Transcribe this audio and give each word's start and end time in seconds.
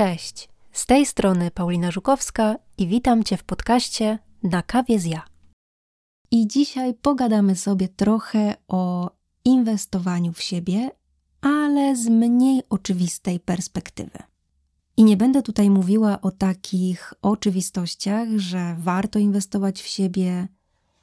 Cześć, 0.00 0.48
z 0.72 0.86
tej 0.86 1.06
strony 1.06 1.50
Paulina 1.50 1.90
Żukowska 1.90 2.56
i 2.78 2.86
witam 2.86 3.24
Cię 3.24 3.36
w 3.36 3.44
podcaście 3.44 4.18
Na 4.42 4.62
kawie 4.62 4.98
z 4.98 5.04
ja. 5.04 5.22
I 6.30 6.48
dzisiaj 6.48 6.94
pogadamy 6.94 7.56
sobie 7.56 7.88
trochę 7.88 8.56
o 8.68 9.10
inwestowaniu 9.44 10.32
w 10.32 10.42
siebie, 10.42 10.90
ale 11.40 11.96
z 11.96 12.08
mniej 12.08 12.62
oczywistej 12.70 13.40
perspektywy. 13.40 14.18
I 14.96 15.04
nie 15.04 15.16
będę 15.16 15.42
tutaj 15.42 15.70
mówiła 15.70 16.20
o 16.20 16.30
takich 16.30 17.14
oczywistościach, 17.22 18.28
że 18.36 18.76
warto 18.78 19.18
inwestować 19.18 19.82
w 19.82 19.86
siebie, 19.86 20.48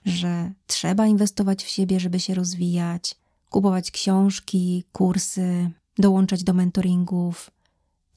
że 0.06 0.52
trzeba 0.68 1.08
inwestować 1.08 1.64
w 1.64 1.70
siebie, 1.70 2.00
żeby 2.00 2.20
się 2.20 2.34
rozwijać, 2.34 3.16
kupować 3.50 3.92
książki, 3.92 4.84
kursy, 4.92 5.72
dołączać 5.98 6.44
do 6.44 6.54
mentoringów. 6.54 7.57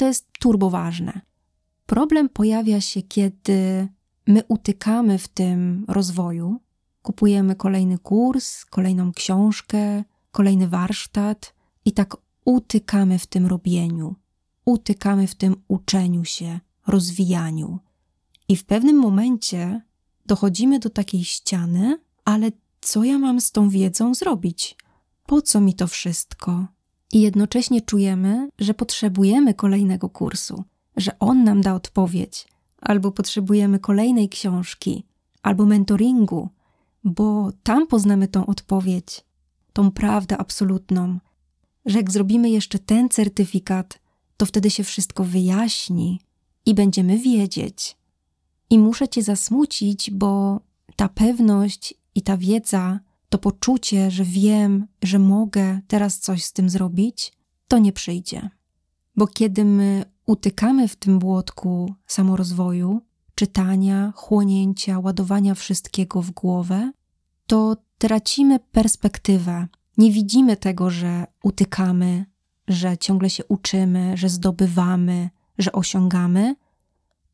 To 0.01 0.07
jest 0.07 0.29
turbo 0.39 0.71
ważne. 0.71 1.21
Problem 1.87 2.29
pojawia 2.29 2.81
się, 2.81 3.03
kiedy 3.03 3.89
my 4.27 4.43
utykamy 4.49 5.19
w 5.19 5.29
tym 5.29 5.85
rozwoju, 5.89 6.61
kupujemy 7.03 7.57
kolejny 7.57 7.99
kurs, 7.99 8.65
kolejną 8.65 9.13
książkę, 9.13 10.05
kolejny 10.33 10.69
warsztat 10.69 11.55
i 11.85 11.93
tak 11.93 12.17
utykamy 12.45 13.19
w 13.19 13.27
tym 13.27 13.47
robieniu, 13.47 14.17
utykamy 14.65 15.27
w 15.27 15.35
tym 15.35 15.57
uczeniu 15.69 16.25
się, 16.25 16.61
rozwijaniu. 16.87 17.79
I 18.49 18.57
w 18.57 18.65
pewnym 18.65 18.97
momencie 18.97 19.83
dochodzimy 20.27 20.79
do 20.79 20.91
takiej 20.91 21.25
ściany, 21.25 21.99
ale 22.25 22.53
co 22.81 23.05
ja 23.05 23.19
mam 23.19 23.41
z 23.41 23.53
tą 23.53 23.69
wiedzą 23.69 24.15
zrobić? 24.15 24.77
Po 25.27 25.43
co 25.43 25.61
mi 25.61 25.75
to 25.75 25.87
wszystko? 25.87 26.67
I 27.13 27.21
jednocześnie 27.21 27.81
czujemy, 27.81 28.49
że 28.59 28.75
potrzebujemy 28.75 29.55
kolejnego 29.55 30.09
kursu, 30.09 30.65
że 30.97 31.19
on 31.19 31.45
nam 31.45 31.61
da 31.61 31.75
odpowiedź, 31.75 32.49
albo 32.81 33.13
potrzebujemy 33.13 33.79
kolejnej 33.79 34.29
książki, 34.29 35.05
albo 35.43 35.67
mentoringu, 35.67 36.49
bo 37.05 37.53
tam 37.63 37.87
poznamy 37.87 38.29
tą 38.29 38.47
odpowiedź, 38.47 39.25
tą 39.73 39.91
prawdę 39.91 40.39
absolutną, 40.39 41.19
że 41.87 41.99
jak 41.99 42.11
zrobimy 42.11 42.51
jeszcze 42.51 42.79
ten 42.79 43.09
certyfikat, 43.09 44.01
to 44.37 44.47
wtedy 44.47 44.71
się 44.71 44.85
wszystko 44.85 45.25
wyjaśni 45.25 46.21
i 46.67 46.75
będziemy 46.75 47.19
wiedzieć. 47.19 47.97
I 48.71 48.79
muszę 48.79 49.09
Cię 49.09 49.23
zasmucić, 49.23 50.11
bo 50.11 50.61
ta 50.97 51.09
pewność 51.09 51.95
i 52.15 52.23
ta 52.23 52.37
wiedza, 52.37 53.01
to 53.31 53.39
poczucie, 53.39 54.11
że 54.11 54.25
wiem, 54.25 54.87
że 55.03 55.19
mogę 55.19 55.81
teraz 55.87 56.19
coś 56.19 56.45
z 56.45 56.53
tym 56.53 56.71
zrobić, 56.71 57.33
to 57.69 57.79
nie 57.79 57.93
przyjdzie. 57.93 58.51
Bo 59.17 59.27
kiedy 59.27 59.65
my 59.65 60.05
utykamy 60.27 60.89
w 60.89 60.97
tym 60.97 61.19
błotku 61.19 61.95
samorozwoju, 62.07 63.01
czytania, 63.35 64.13
chłonięcia, 64.17 64.99
ładowania 64.99 65.55
wszystkiego 65.55 66.23
w 66.23 66.31
głowę, 66.31 66.93
to 67.47 67.77
tracimy 67.99 68.59
perspektywę. 68.59 69.67
Nie 69.99 70.13
widzimy 70.13 70.57
tego, 70.57 70.91
że 70.91 71.27
utykamy, 71.43 72.25
że 72.69 72.99
ciągle 72.99 73.31
się 73.31 73.45
uczymy, 73.45 74.17
że 74.17 74.29
zdobywamy, 74.29 75.31
że 75.59 75.73
osiągamy, 75.73 76.55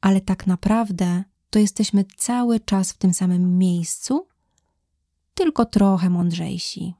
ale 0.00 0.20
tak 0.20 0.46
naprawdę 0.46 1.24
to 1.50 1.58
jesteśmy 1.58 2.04
cały 2.16 2.60
czas 2.60 2.92
w 2.92 2.98
tym 2.98 3.14
samym 3.14 3.58
miejscu, 3.58 4.26
tylko 5.36 5.64
trochę 5.64 6.10
mądrzejsi. 6.10 6.94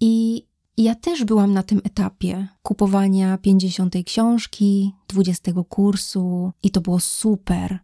I 0.00 0.44
ja 0.76 0.94
też 0.94 1.24
byłam 1.24 1.52
na 1.52 1.62
tym 1.62 1.80
etapie 1.84 2.48
kupowania 2.62 3.38
50 3.38 3.94
książki, 4.06 4.92
20 5.08 5.52
kursu 5.68 6.52
i 6.62 6.70
to 6.70 6.80
było 6.80 7.00
super. 7.00 7.78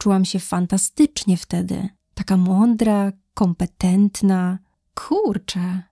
Czułam 0.00 0.24
się 0.24 0.38
fantastycznie 0.38 1.36
wtedy. 1.36 1.88
Taka 2.14 2.36
mądra, 2.36 3.12
kompetentna. 3.34 4.58
Kurczę. 4.94 5.82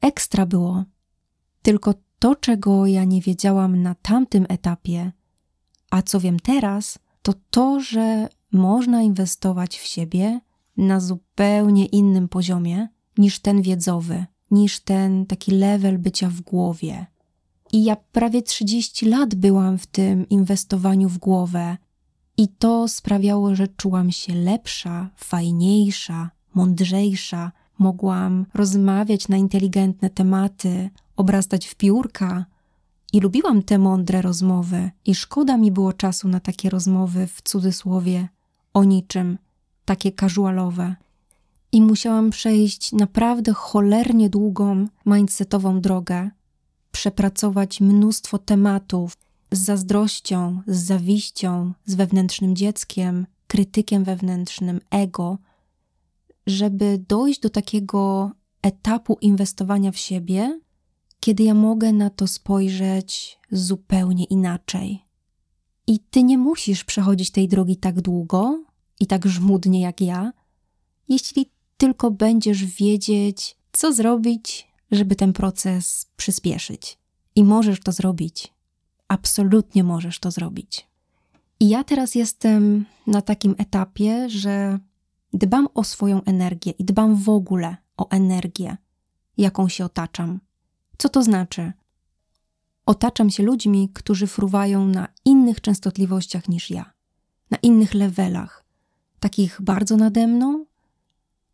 Ekstra 0.00 0.46
było. 0.46 0.84
Tylko 1.62 1.94
to, 2.18 2.36
czego 2.36 2.86
ja 2.86 3.04
nie 3.04 3.20
wiedziałam 3.20 3.82
na 3.82 3.94
tamtym 3.94 4.46
etapie, 4.48 5.12
a 5.90 6.02
co 6.02 6.20
wiem 6.20 6.40
teraz, 6.40 6.98
to 7.22 7.34
to, 7.50 7.80
że 7.80 8.28
można 8.52 9.02
inwestować 9.02 9.78
w 9.78 9.86
siebie 9.86 10.40
na 10.80 11.00
zupełnie 11.00 11.86
innym 11.86 12.28
poziomie 12.28 12.88
niż 13.18 13.38
ten 13.38 13.62
wiedzowy, 13.62 14.26
niż 14.50 14.80
ten 14.80 15.26
taki 15.26 15.50
level 15.50 15.98
bycia 15.98 16.28
w 16.28 16.40
głowie. 16.40 17.06
I 17.72 17.84
ja 17.84 17.96
prawie 17.96 18.42
30 18.42 19.06
lat 19.06 19.34
byłam 19.34 19.78
w 19.78 19.86
tym 19.86 20.28
inwestowaniu 20.28 21.08
w 21.08 21.18
głowę, 21.18 21.76
i 22.40 22.48
to 22.48 22.88
sprawiało, 22.88 23.54
że 23.54 23.68
czułam 23.68 24.12
się 24.12 24.34
lepsza, 24.34 25.10
fajniejsza, 25.16 26.30
mądrzejsza. 26.54 27.52
Mogłam 27.78 28.46
rozmawiać 28.54 29.28
na 29.28 29.36
inteligentne 29.36 30.10
tematy, 30.10 30.90
obrastać 31.16 31.66
w 31.66 31.74
piórka. 31.74 32.46
I 33.12 33.20
lubiłam 33.20 33.62
te 33.62 33.78
mądre 33.78 34.22
rozmowy, 34.22 34.90
i 35.06 35.14
szkoda 35.14 35.56
mi 35.56 35.72
było 35.72 35.92
czasu 35.92 36.28
na 36.28 36.40
takie 36.40 36.70
rozmowy 36.70 37.26
w 37.26 37.42
cudzysłowie 37.42 38.28
o 38.74 38.84
niczym, 38.84 39.38
takie 39.90 40.12
casualowe. 40.12 40.96
I 41.72 41.82
musiałam 41.82 42.30
przejść 42.30 42.92
naprawdę 42.92 43.52
cholernie 43.52 44.30
długą 44.30 44.86
mindsetową 45.06 45.80
drogę, 45.80 46.30
przepracować 46.92 47.80
mnóstwo 47.80 48.38
tematów 48.38 49.16
z 49.52 49.58
zazdrością, 49.58 50.62
z 50.66 50.78
zawiścią, 50.78 51.72
z 51.86 51.94
wewnętrznym 51.94 52.56
dzieckiem, 52.56 53.26
krytykiem 53.46 54.04
wewnętrznym, 54.04 54.80
ego, 54.90 55.38
żeby 56.46 57.04
dojść 57.08 57.40
do 57.40 57.50
takiego 57.50 58.30
etapu 58.62 59.18
inwestowania 59.20 59.92
w 59.92 59.98
siebie, 59.98 60.60
kiedy 61.20 61.42
ja 61.42 61.54
mogę 61.54 61.92
na 61.92 62.10
to 62.10 62.26
spojrzeć 62.26 63.38
zupełnie 63.50 64.24
inaczej. 64.24 65.04
I 65.86 65.98
ty 65.98 66.22
nie 66.22 66.38
musisz 66.38 66.84
przechodzić 66.84 67.30
tej 67.30 67.48
drogi 67.48 67.76
tak 67.76 68.00
długo 68.00 68.69
i 69.00 69.06
tak 69.06 69.26
żmudnie 69.26 69.80
jak 69.80 70.00
ja, 70.00 70.32
jeśli 71.08 71.50
tylko 71.76 72.10
będziesz 72.10 72.64
wiedzieć, 72.64 73.56
co 73.72 73.92
zrobić, 73.92 74.68
żeby 74.90 75.16
ten 75.16 75.32
proces 75.32 76.06
przyspieszyć. 76.16 76.98
I 77.36 77.44
możesz 77.44 77.80
to 77.80 77.92
zrobić. 77.92 78.52
Absolutnie 79.08 79.84
możesz 79.84 80.18
to 80.18 80.30
zrobić. 80.30 80.86
I 81.60 81.68
ja 81.68 81.84
teraz 81.84 82.14
jestem 82.14 82.86
na 83.06 83.22
takim 83.22 83.54
etapie, 83.58 84.28
że 84.30 84.78
dbam 85.32 85.68
o 85.74 85.84
swoją 85.84 86.24
energię 86.24 86.72
i 86.78 86.84
dbam 86.84 87.16
w 87.16 87.28
ogóle 87.28 87.76
o 87.96 88.08
energię, 88.10 88.76
jaką 89.36 89.68
się 89.68 89.84
otaczam. 89.84 90.40
Co 90.98 91.08
to 91.08 91.22
znaczy? 91.22 91.72
Otaczam 92.86 93.30
się 93.30 93.42
ludźmi, 93.42 93.90
którzy 93.94 94.26
fruwają 94.26 94.86
na 94.86 95.08
innych 95.24 95.60
częstotliwościach 95.60 96.48
niż 96.48 96.70
ja, 96.70 96.92
na 97.50 97.58
innych 97.58 97.94
levelach, 97.94 98.64
takich 99.20 99.62
bardzo 99.62 99.96
nade 99.96 100.26
mną, 100.26 100.64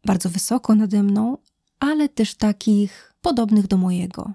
bardzo 0.05 0.29
wysoko 0.29 0.75
nade 0.75 1.03
mną, 1.03 1.39
ale 1.79 2.09
też 2.09 2.35
takich 2.35 3.15
podobnych 3.21 3.67
do 3.67 3.77
mojego. 3.77 4.33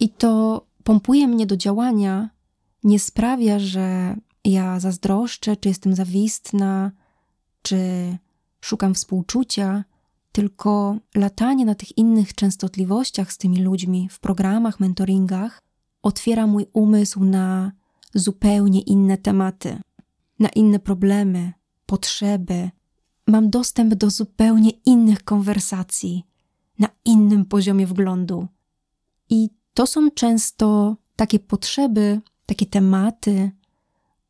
I 0.00 0.08
to 0.08 0.66
pompuje 0.84 1.28
mnie 1.28 1.46
do 1.46 1.56
działania, 1.56 2.30
nie 2.84 2.98
sprawia, 2.98 3.58
że 3.58 4.16
ja 4.44 4.80
zazdroszczę, 4.80 5.56
czy 5.56 5.68
jestem 5.68 5.94
zawistna, 5.94 6.92
czy 7.62 7.78
szukam 8.60 8.94
współczucia, 8.94 9.84
tylko 10.32 10.96
latanie 11.14 11.64
na 11.64 11.74
tych 11.74 11.98
innych 11.98 12.34
częstotliwościach 12.34 13.32
z 13.32 13.38
tymi 13.38 13.62
ludźmi 13.62 14.08
w 14.10 14.20
programach, 14.20 14.80
mentoringach 14.80 15.62
otwiera 16.02 16.46
mój 16.46 16.66
umysł 16.72 17.24
na 17.24 17.72
zupełnie 18.14 18.80
inne 18.80 19.18
tematy, 19.18 19.80
na 20.38 20.48
inne 20.48 20.78
problemy, 20.78 21.52
potrzeby. 21.86 22.70
Mam 23.26 23.50
dostęp 23.50 23.94
do 23.94 24.10
zupełnie 24.10 24.70
innych 24.70 25.24
konwersacji, 25.24 26.24
na 26.78 26.88
innym 27.04 27.44
poziomie 27.44 27.86
wglądu. 27.86 28.48
I 29.30 29.50
to 29.74 29.86
są 29.86 30.10
często 30.10 30.96
takie 31.16 31.38
potrzeby, 31.38 32.20
takie 32.46 32.66
tematy, 32.66 33.50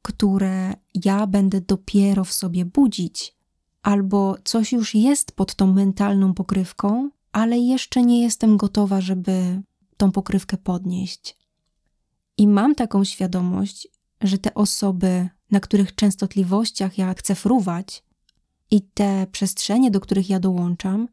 które 0.03 0.75
ja 1.05 1.27
będę 1.27 1.61
dopiero 1.61 2.25
w 2.25 2.33
sobie 2.33 2.65
budzić, 2.65 3.37
albo 3.83 4.37
coś 4.45 4.73
już 4.73 4.95
jest 4.95 5.33
pod 5.33 5.55
tą 5.55 5.73
mentalną 5.73 6.35
pokrywką, 6.35 7.11
ale 7.33 7.59
jeszcze 7.59 8.03
nie 8.03 8.23
jestem 8.23 8.57
gotowa, 8.57 9.01
żeby 9.01 9.63
tą 9.97 10.13
pokrywkę 10.13 10.57
podnieść. 10.57 11.37
I 12.39 12.49
mam 12.49 12.75
taką 12.75 13.05
świadomość, 13.05 13.89
że 14.21 14.39
te 14.39 14.55
osoby, 14.55 15.29
na 15.51 15.61
których 15.61 15.95
częstotliwościach 15.95 16.99
ja 16.99 17.15
chcę 17.15 17.35
fruwać, 17.35 18.03
i 18.71 18.83
te 18.83 19.27
przestrzenie, 19.33 19.91
do 19.91 20.01
których 20.01 20.31
ja 20.31 20.41
dołączam, 20.41 21.09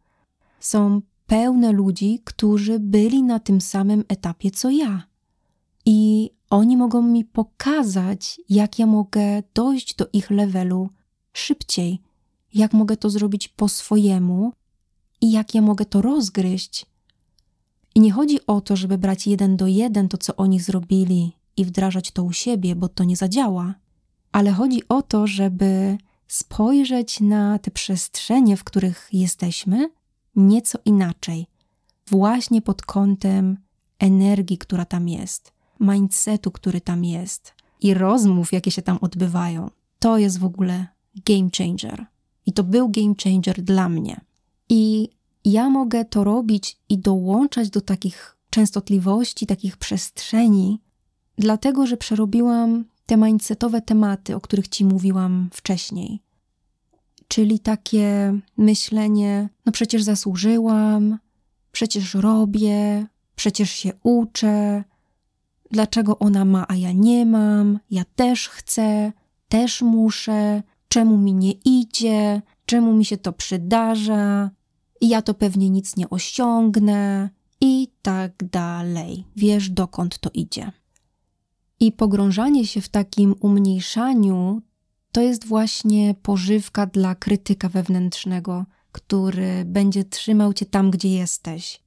są 0.60 1.02
pełne 1.28 1.72
ludzi, 1.72 2.22
którzy 2.24 2.80
byli 2.80 3.24
na 3.24 3.40
tym 3.40 3.62
samym 3.62 4.04
etapie 4.08 4.52
co 4.52 4.70
ja. 4.70 5.04
i 5.86 6.30
oni 6.50 6.78
mogą 6.78 7.02
mi 7.02 7.26
pokazać, 7.26 8.42
jak 8.50 8.80
ja 8.80 8.86
mogę 8.86 9.44
dojść 9.54 9.96
do 9.96 10.08
ich 10.14 10.30
levelu 10.30 10.90
szybciej, 11.34 12.02
jak 12.54 12.74
mogę 12.74 12.98
to 12.98 13.10
zrobić 13.10 13.48
po 13.48 13.70
swojemu 13.70 14.54
i 15.22 15.32
jak 15.32 15.56
ja 15.56 15.62
mogę 15.62 15.86
to 15.86 16.02
rozgryźć. 16.02 16.86
I 17.96 18.00
nie 18.00 18.12
chodzi 18.12 18.46
o 18.48 18.62
to, 18.62 18.76
żeby 18.76 18.98
brać 18.98 19.28
jeden 19.28 19.58
do 19.58 19.68
jeden 19.68 20.10
to, 20.10 20.18
co 20.18 20.36
oni 20.36 20.60
zrobili 20.60 21.32
i 21.58 21.66
wdrażać 21.66 22.12
to 22.12 22.24
u 22.24 22.32
siebie, 22.32 22.76
bo 22.76 22.90
to 22.90 23.04
nie 23.04 23.18
zadziała, 23.18 23.76
ale 24.32 24.52
chodzi 24.52 24.82
o 24.90 25.02
to, 25.02 25.28
żeby 25.28 25.98
spojrzeć 26.28 27.20
na 27.20 27.60
te 27.60 27.72
przestrzenie, 27.72 28.58
w 28.58 28.64
których 28.64 29.10
jesteśmy, 29.12 29.90
nieco 30.36 30.80
inaczej, 30.86 31.48
właśnie 32.08 32.62
pod 32.62 32.82
kątem 32.82 33.58
energii, 34.00 34.58
która 34.58 34.86
tam 34.86 35.10
jest, 35.10 35.54
mindsetu, 35.80 36.52
który 36.52 36.82
tam 36.82 37.06
jest 37.06 37.54
i 37.82 37.94
rozmów, 37.94 38.54
jakie 38.54 38.72
się 38.72 38.82
tam 38.82 38.98
odbywają. 39.02 39.70
To 40.00 40.18
jest 40.18 40.40
w 40.40 40.46
ogóle 40.46 40.88
game 41.26 41.50
changer. 41.58 42.06
I 42.46 42.54
to 42.54 42.64
był 42.64 42.90
game 42.90 43.14
changer 43.24 43.62
dla 43.62 43.90
mnie. 43.90 44.22
I 44.70 45.10
ja 45.46 45.70
mogę 45.70 46.06
to 46.06 46.24
robić 46.24 46.78
i 46.90 46.98
dołączać 46.98 47.70
do 47.70 47.82
takich 47.82 48.38
częstotliwości, 48.50 49.46
takich 49.46 49.78
przestrzeni, 49.78 50.82
dlatego 51.38 51.88
że 51.88 51.98
przerobiłam 51.98 52.86
te 53.12 53.18
mindsetowe 53.18 53.82
tematy, 53.82 54.36
o 54.36 54.42
których 54.42 54.68
Ci 54.68 54.86
mówiłam 54.86 55.50
wcześniej. 55.54 56.22
Czyli 57.28 57.60
takie 57.60 58.34
myślenie, 58.58 59.50
no 59.66 59.72
przecież 59.72 60.04
zasłużyłam, 60.04 61.18
przecież 61.72 62.14
robię, 62.14 63.06
przecież 63.36 63.72
się 63.72 63.92
uczę, 64.04 64.84
dlaczego 65.72 66.20
ona 66.20 66.46
ma, 66.46 66.66
a 66.68 66.76
ja 66.76 66.92
nie 66.92 67.26
mam, 67.26 67.80
ja 67.90 68.04
też 68.16 68.50
chcę, 68.50 69.12
też 69.50 69.82
muszę, 69.82 70.64
czemu 70.88 71.18
mi 71.18 71.34
nie 71.34 71.52
idzie, 71.52 72.42
czemu 72.66 72.94
mi 72.94 73.06
się 73.06 73.18
to 73.18 73.34
przydarza, 73.34 74.50
ja 75.02 75.22
to 75.22 75.34
pewnie 75.34 75.70
nic 75.70 75.98
nie 75.98 76.10
osiągnę 76.10 77.30
i 77.62 77.88
tak 78.02 78.32
dalej. 78.52 79.26
Wiesz, 79.36 79.70
dokąd 79.70 80.20
to 80.20 80.30
idzie. 80.34 80.72
I 81.82 81.92
pogrążanie 81.92 82.68
się 82.68 82.82
w 82.82 82.90
takim 82.90 83.36
umniejszaniu 83.40 84.62
to 85.12 85.22
jest 85.22 85.46
właśnie 85.46 86.16
pożywka 86.22 86.86
dla 86.86 87.16
krytyka 87.16 87.70
wewnętrznego, 87.70 88.66
który 88.92 89.66
będzie 89.66 90.04
trzymał 90.04 90.54
cię 90.54 90.66
tam, 90.66 90.92
gdzie 90.92 91.10
jesteś. 91.10 91.82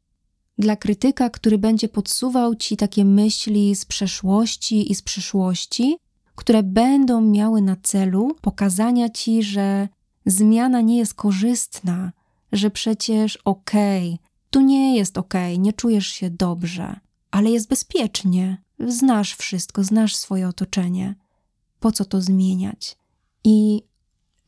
Dla 0.59 0.77
krytyka, 0.77 1.31
który 1.31 1.59
będzie 1.59 1.89
podsuwał 1.89 2.55
ci 2.55 2.77
takie 2.77 3.05
myśli 3.05 3.75
z 3.75 3.85
przeszłości 3.85 4.93
i 4.93 4.95
z 4.95 5.03
przyszłości, 5.03 5.97
które 6.35 6.63
będą 6.63 7.21
miały 7.21 7.63
na 7.63 7.77
celu 7.83 8.37
pokazania 8.41 9.09
ci, 9.09 9.43
że 9.43 9.89
zmiana 10.27 10.81
nie 10.81 10.99
jest 10.99 11.15
korzystna, 11.15 12.13
że 12.53 12.71
przecież 12.71 13.37
okej, 13.37 14.15
okay, 14.15 14.29
tu 14.51 14.61
nie 14.61 14.97
jest 14.97 15.19
okej, 15.19 15.55
okay, 15.55 15.59
nie 15.59 15.73
czujesz 15.73 16.07
się 16.07 16.31
dobrze, 16.31 17.01
ale 17.31 17.51
jest 17.51 17.69
bezpiecznie. 17.69 18.64
Znasz 18.79 19.35
wszystko, 19.35 19.85
znasz 19.85 20.17
swoje 20.17 20.49
otoczenie. 20.49 21.15
Po 21.81 21.93
co 21.93 22.05
to 22.05 22.21
zmieniać? 22.21 22.97
I 23.45 23.83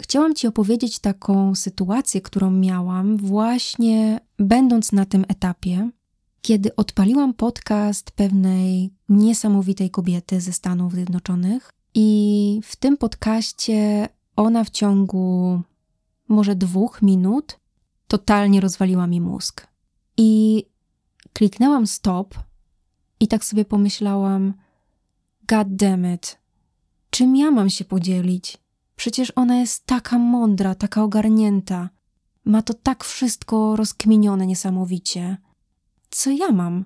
chciałam 0.00 0.34
Ci 0.34 0.46
opowiedzieć 0.46 0.98
taką 0.98 1.54
sytuację, 1.54 2.20
którą 2.20 2.50
miałam 2.50 3.16
właśnie 3.16 4.20
będąc 4.38 4.92
na 4.92 5.06
tym 5.06 5.24
etapie, 5.28 5.90
kiedy 6.42 6.76
odpaliłam 6.76 7.34
podcast 7.34 8.10
pewnej 8.10 8.90
niesamowitej 9.08 9.90
kobiety 9.90 10.40
ze 10.40 10.52
Stanów 10.52 10.92
Zjednoczonych. 10.92 11.70
I 11.94 12.60
w 12.64 12.76
tym 12.76 12.96
podcaście 12.96 14.08
ona 14.36 14.64
w 14.64 14.70
ciągu 14.70 15.60
może 16.28 16.54
dwóch 16.56 17.02
minut 17.02 17.58
totalnie 18.08 18.60
rozwaliła 18.60 19.06
mi 19.06 19.20
mózg. 19.20 19.66
I 20.16 20.64
kliknęłam 21.32 21.86
stop 21.86 22.34
i 23.20 23.28
tak 23.28 23.44
sobie 23.44 23.64
pomyślałam: 23.64 24.54
God 25.48 25.76
damn 25.76 26.14
it, 26.14 26.38
czym 27.10 27.36
ja 27.36 27.50
mam 27.50 27.70
się 27.70 27.84
podzielić? 27.84 28.58
Przecież 28.96 29.32
ona 29.36 29.56
jest 29.56 29.86
taka 29.86 30.18
mądra, 30.18 30.74
taka 30.74 31.02
ogarnięta. 31.02 31.90
Ma 32.44 32.62
to 32.62 32.74
tak 32.74 33.04
wszystko 33.04 33.76
rozkminione 33.76 34.46
niesamowicie. 34.46 35.36
Co 36.10 36.30
ja 36.30 36.52
mam? 36.52 36.84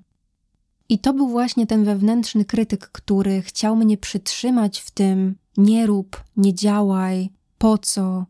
I 0.89 0.99
to 0.99 1.13
był 1.13 1.29
właśnie 1.29 1.67
ten 1.67 1.85
wewnętrzny 1.85 2.45
krytyk, 2.45 2.89
który 2.89 3.43
chciał 3.43 3.77
mnie 3.77 3.99
przytrzymać 3.99 4.81
w 4.81 4.91
tym: 4.91 5.37
nie 5.57 5.87
rób, 5.87 6.25
nie 6.37 6.55
działaj, 6.55 7.31
po 7.59 7.79
co, 7.79 8.27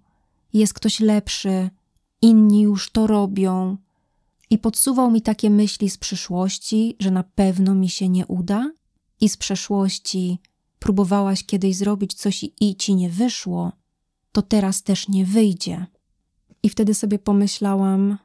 jest 0.52 0.74
ktoś 0.74 1.00
lepszy, 1.00 1.70
inni 2.22 2.60
już 2.60 2.90
to 2.90 3.06
robią. 3.06 3.76
I 4.50 4.58
podsuwał 4.58 5.10
mi 5.10 5.22
takie 5.22 5.50
myśli 5.50 5.90
z 5.90 5.98
przyszłości, 5.98 6.96
że 7.00 7.10
na 7.10 7.22
pewno 7.22 7.74
mi 7.74 7.88
się 7.88 8.08
nie 8.08 8.26
uda, 8.26 8.70
i 9.20 9.28
z 9.28 9.36
przeszłości 9.36 10.38
próbowałaś 10.78 11.44
kiedyś 11.44 11.76
zrobić 11.76 12.14
coś 12.14 12.44
i 12.60 12.76
ci 12.76 12.94
nie 12.94 13.10
wyszło, 13.10 13.72
to 14.32 14.42
teraz 14.42 14.82
też 14.82 15.08
nie 15.08 15.24
wyjdzie. 15.24 15.86
I 16.62 16.68
wtedy 16.68 16.94
sobie 16.94 17.18
pomyślałam: 17.18 18.18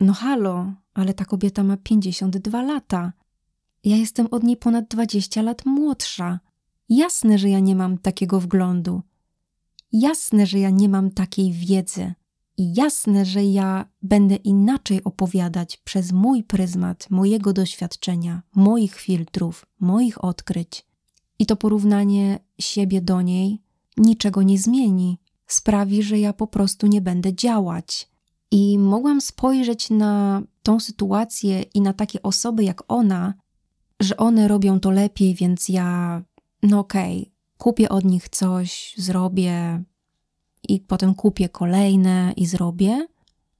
No 0.00 0.12
halo, 0.12 0.72
ale 0.94 1.14
ta 1.14 1.24
kobieta 1.24 1.62
ma 1.62 1.76
52 1.76 2.62
lata. 2.62 3.12
Ja 3.84 3.96
jestem 3.96 4.26
od 4.30 4.42
niej 4.42 4.56
ponad 4.56 4.88
20 4.88 5.42
lat 5.42 5.66
młodsza. 5.66 6.40
Jasne, 6.88 7.38
że 7.38 7.48
ja 7.48 7.60
nie 7.60 7.76
mam 7.76 7.98
takiego 7.98 8.40
wglądu. 8.40 9.02
Jasne, 9.92 10.46
że 10.46 10.58
ja 10.58 10.70
nie 10.70 10.88
mam 10.88 11.10
takiej 11.10 11.52
wiedzy. 11.52 12.14
I 12.58 12.74
jasne, 12.74 13.24
że 13.24 13.44
ja 13.44 13.86
będę 14.02 14.36
inaczej 14.36 15.04
opowiadać 15.04 15.76
przez 15.76 16.12
mój 16.12 16.44
pryzmat 16.44 17.10
mojego 17.10 17.52
doświadczenia, 17.52 18.42
moich 18.54 18.94
filtrów, 18.94 19.66
moich 19.80 20.24
odkryć. 20.24 20.86
I 21.38 21.46
to 21.46 21.56
porównanie 21.56 22.38
siebie 22.60 23.00
do 23.00 23.22
niej 23.22 23.62
niczego 23.96 24.42
nie 24.42 24.58
zmieni, 24.58 25.18
sprawi, 25.46 26.02
że 26.02 26.18
ja 26.18 26.32
po 26.32 26.46
prostu 26.46 26.86
nie 26.86 27.00
będę 27.00 27.34
działać. 27.34 28.08
I 28.50 28.78
mogłam 28.78 29.20
spojrzeć 29.20 29.90
na 29.90 30.42
tą 30.62 30.80
sytuację 30.80 31.62
i 31.62 31.80
na 31.80 31.92
takie 31.92 32.22
osoby 32.22 32.64
jak 32.64 32.82
ona, 32.88 33.34
że 34.00 34.16
one 34.16 34.48
robią 34.48 34.80
to 34.80 34.90
lepiej, 34.90 35.34
więc 35.34 35.68
ja, 35.68 36.22
no 36.62 36.78
okej, 36.78 37.18
okay, 37.20 37.32
kupię 37.58 37.88
od 37.88 38.04
nich 38.04 38.28
coś, 38.28 38.94
zrobię, 38.96 39.82
i 40.68 40.80
potem 40.80 41.14
kupię 41.14 41.48
kolejne 41.48 42.32
i 42.36 42.46
zrobię, 42.46 43.06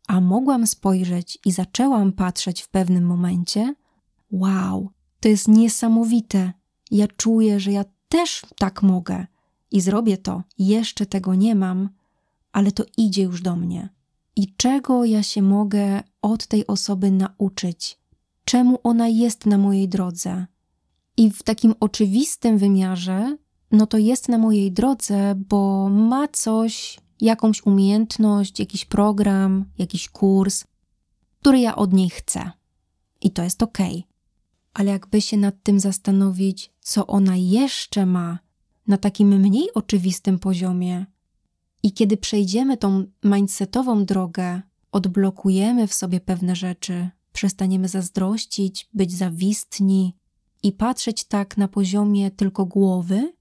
a 0.09 0.21
mogłam 0.21 0.67
spojrzeć 0.67 1.39
i 1.45 1.53
zaczęłam 1.53 2.13
patrzeć 2.13 2.63
w 2.63 2.69
pewnym 2.69 3.05
momencie: 3.05 3.75
Wow, 4.31 4.91
to 5.21 5.29
jest 5.29 5.49
niesamowite. 5.49 6.53
Ja 6.91 7.09
czuję, 7.09 7.61
że 7.61 7.73
ja 7.73 7.85
też 8.09 8.43
tak 8.59 8.83
mogę 8.83 9.27
i 9.71 9.81
zrobię 9.81 10.19
to. 10.19 10.43
Jeszcze 10.59 11.07
tego 11.07 11.35
nie 11.35 11.55
mam, 11.55 11.89
ale 12.53 12.73
to 12.73 12.85
idzie 12.97 13.23
już 13.23 13.43
do 13.43 13.57
mnie. 13.57 13.89
I 14.37 14.55
czego 14.57 15.05
ja 15.05 15.23
się 15.23 15.43
mogę 15.43 16.03
od 16.23 16.47
tej 16.47 16.67
osoby 16.67 17.11
nauczyć? 17.11 17.99
Czemu 18.45 18.79
ona 18.83 19.09
jest 19.09 19.47
na 19.47 19.59
mojej 19.59 19.89
drodze? 19.89 20.47
I 21.17 21.31
w 21.31 21.43
takim 21.43 21.75
oczywistym 21.81 22.59
wymiarze 22.59 23.37
no 23.71 23.87
to 23.87 23.99
jest 23.99 24.29
na 24.29 24.39
mojej 24.39 24.73
drodze, 24.73 25.35
bo 25.35 25.89
ma 25.89 26.29
coś, 26.29 26.99
jakąś 27.21 27.67
umiejętność, 27.67 28.61
jakiś 28.61 28.85
program, 28.85 29.65
jakiś 29.79 30.09
kurs, 30.09 30.65
który 31.41 31.61
ja 31.61 31.77
od 31.77 31.93
niej 31.93 32.11
chcę. 32.11 32.51
I 33.21 33.31
to 33.31 33.43
jest 33.43 33.63
ok. 33.63 33.79
Ale 34.75 34.91
jakby 34.91 35.21
się 35.21 35.37
nad 35.37 35.63
tym 35.63 35.81
zastanowić, 35.81 36.73
co 36.81 37.07
ona 37.07 37.37
jeszcze 37.37 38.07
ma 38.07 38.39
na 38.87 38.97
takim 38.97 39.29
mniej 39.41 39.75
oczywistym 39.75 40.39
poziomie, 40.39 41.07
i 41.83 41.93
kiedy 41.93 42.17
przejdziemy 42.17 42.77
tą 42.77 43.05
mindsetową 43.25 44.05
drogę, 44.05 44.63
odblokujemy 44.93 45.87
w 45.87 45.95
sobie 45.95 46.21
pewne 46.21 46.57
rzeczy, 46.57 47.11
przestaniemy 47.33 47.89
zazdrościć, 47.89 48.89
być 48.95 49.13
zawistni 49.13 50.17
i 50.63 50.73
patrzeć 50.73 51.25
tak 51.25 51.57
na 51.57 51.69
poziomie 51.69 52.31
tylko 52.31 52.67
głowy, 52.67 53.33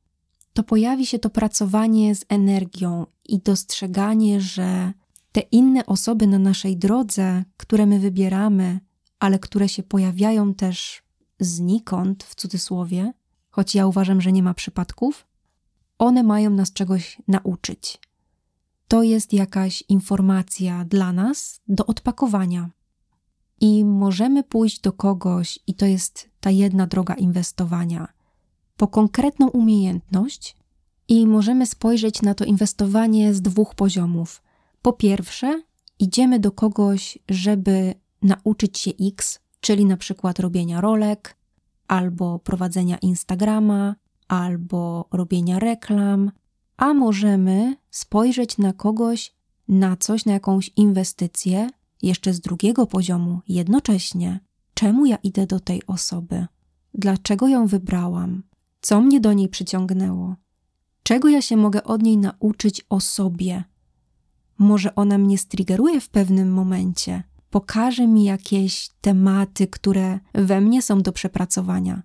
to 0.58 0.64
pojawi 0.64 1.06
się 1.06 1.20
to 1.20 1.30
pracowanie 1.30 2.16
z 2.16 2.26
energią 2.30 3.06
i 3.26 3.40
dostrzeganie, 3.40 4.42
że 4.42 4.94
te 5.32 5.42
inne 5.42 5.86
osoby 5.86 6.28
na 6.28 6.40
naszej 6.40 6.78
drodze, 6.78 7.44
które 7.58 7.86
my 7.86 8.00
wybieramy, 8.00 8.80
ale 9.20 9.40
które 9.40 9.70
się 9.70 9.84
pojawiają 9.84 10.54
też 10.54 11.04
znikąd, 11.40 12.24
w 12.24 12.36
cudzysłowie, 12.36 13.14
choć 13.50 13.76
ja 13.76 13.88
uważam, 13.88 14.22
że 14.22 14.32
nie 14.32 14.44
ma 14.44 14.54
przypadków, 14.54 15.28
one 15.98 16.24
mają 16.24 16.50
nas 16.50 16.74
czegoś 16.74 17.22
nauczyć. 17.28 18.00
To 18.88 19.04
jest 19.04 19.34
jakaś 19.34 19.84
informacja 19.90 20.86
dla 20.86 21.14
nas 21.14 21.62
do 21.68 21.86
odpakowania. 21.86 22.70
I 23.60 23.86
możemy 23.86 24.44
pójść 24.44 24.80
do 24.80 24.92
kogoś, 24.92 25.60
i 25.68 25.74
to 25.74 25.86
jest 25.86 26.30
ta 26.40 26.50
jedna 26.50 26.88
droga 26.88 27.14
inwestowania 27.14 28.17
po 28.78 28.88
konkretną 28.88 29.50
umiejętność 29.50 30.58
i 31.08 31.28
możemy 31.28 31.66
spojrzeć 31.66 32.22
na 32.22 32.34
to 32.34 32.46
inwestowanie 32.46 33.34
z 33.34 33.42
dwóch 33.42 33.76
poziomów. 33.76 34.42
Po 34.82 34.94
pierwsze, 34.94 35.64
idziemy 36.00 36.40
do 36.40 36.52
kogoś, 36.52 37.18
żeby 37.30 37.94
nauczyć 38.22 38.80
się 38.80 38.92
X, 39.02 39.40
czyli 39.60 39.86
na 39.86 39.98
przykład 39.98 40.40
robienia 40.40 40.82
rolek, 40.82 41.38
albo 41.88 42.40
prowadzenia 42.40 42.98
Instagrama, 42.98 43.96
albo 44.28 45.08
robienia 45.12 45.60
reklam, 45.60 46.32
a 46.78 46.94
możemy 46.94 47.76
spojrzeć 47.92 48.58
na 48.58 48.74
kogoś, 48.74 49.34
na 49.68 49.98
coś, 49.98 50.26
na 50.26 50.34
jakąś 50.34 50.72
inwestycję, 50.76 51.70
jeszcze 52.02 52.34
z 52.34 52.40
drugiego 52.40 52.88
poziomu, 52.88 53.42
jednocześnie. 53.48 54.40
Czemu 54.74 55.06
ja 55.06 55.18
idę 55.24 55.48
do 55.48 55.60
tej 55.60 55.86
osoby? 55.88 56.48
Dlaczego 56.94 57.48
ją 57.48 57.68
wybrałam? 57.68 58.44
Co 58.82 59.02
mnie 59.02 59.20
do 59.20 59.34
niej 59.34 59.50
przyciągnęło? 59.50 60.36
Czego 61.04 61.30
ja 61.30 61.42
się 61.42 61.58
mogę 61.58 61.84
od 61.84 62.04
niej 62.04 62.18
nauczyć 62.18 62.86
o 62.90 63.00
sobie? 63.00 63.64
Może 64.58 64.96
ona 64.96 65.18
mnie 65.18 65.38
striggeruje 65.38 66.02
w 66.02 66.10
pewnym 66.10 66.54
momencie, 66.54 67.24
pokaże 67.50 68.08
mi 68.08 68.24
jakieś 68.24 68.90
tematy, 69.02 69.68
które 69.68 70.20
we 70.34 70.62
mnie 70.62 70.82
są 70.82 71.02
do 71.02 71.12
przepracowania. 71.12 72.04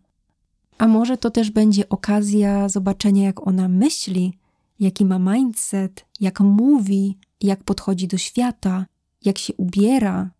A 0.79 0.87
może 0.87 1.19
to 1.19 1.31
też 1.31 1.51
będzie 1.51 1.89
okazja 1.89 2.69
zobaczenia, 2.69 3.25
jak 3.25 3.47
ona 3.47 3.69
myśli, 3.69 4.39
jaki 4.81 5.05
ma 5.05 5.19
mindset, 5.19 6.07
jak 6.21 6.41
mówi, 6.41 7.19
jak 7.41 7.65
podchodzi 7.65 8.09
do 8.09 8.19
świata, 8.19 8.87
jak 9.25 9.39
się 9.39 9.55
ubiera, 9.55 10.31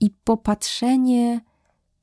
i 0.00 0.10
popatrzenie, 0.10 1.40